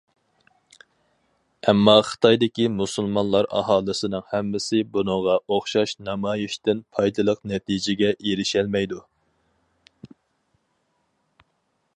ئەمما 1.71 1.93
خىتايدىكى 2.11 2.65
مۇسۇلمانلار 2.77 3.49
ئاھالىسىنىڭ 3.59 4.25
ھەممىسى 4.33 4.81
بۇنىڭغا 4.97 5.37
ئوخشاش 5.57 5.95
نامايىشتىن 6.09 6.83
پايدىلىق 6.97 7.47
نەتىجىگە 7.53 8.13
ئېرىشەلمەيدۇ. 8.19 9.03